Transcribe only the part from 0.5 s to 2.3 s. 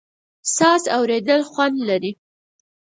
ساز اورېدل خوند لري.